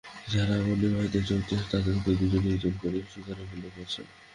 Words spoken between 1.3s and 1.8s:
দিয়াছে,